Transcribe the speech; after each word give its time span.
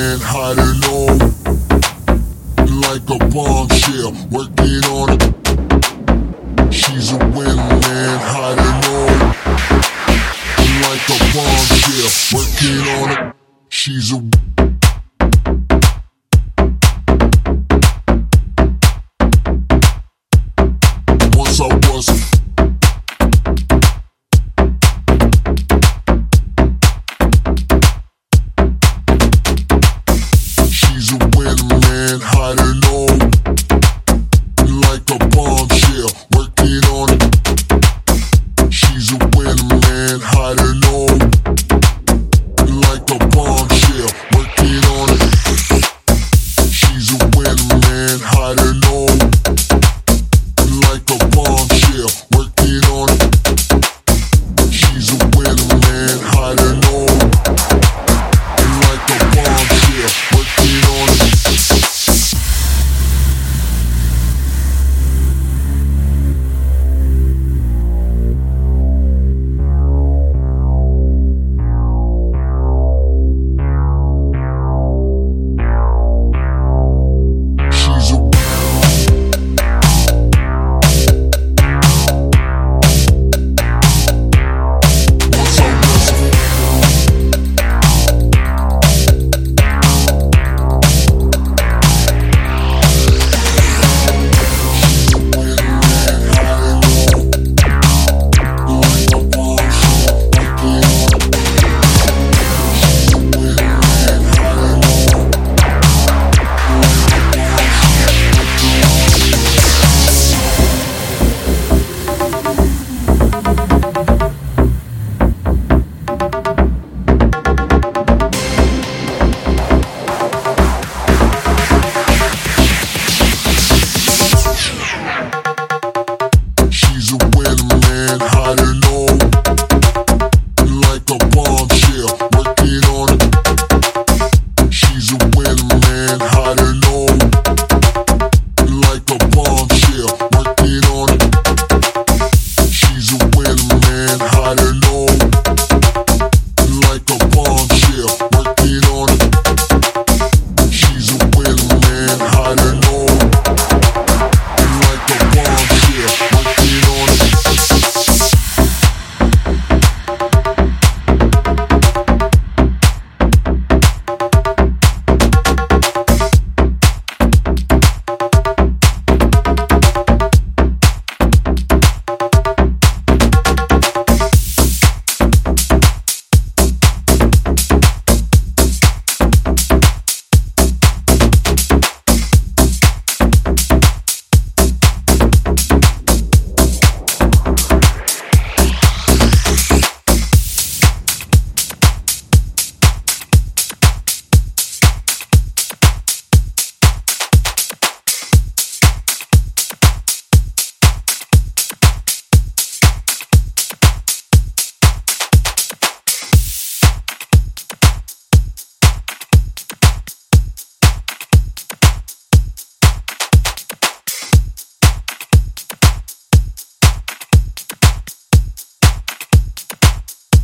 man 0.00 0.18
hiding 0.22 0.80
low 0.86 1.08
like 2.86 3.06
a 3.10 3.18
bombshell, 3.34 4.12
working 4.30 4.82
on 4.96 5.06
it. 5.14 5.22
She's 6.72 7.12
a 7.12 7.18
wind 7.18 7.60
man 7.84 8.18
hiding 8.32 8.76
low 8.86 9.08
like 10.86 11.06
a 11.14 11.18
bombshell, 11.34 12.10
working 12.32 12.82
on 12.96 13.08
it. 13.12 13.20
She's 13.68 14.12
a 14.12 14.69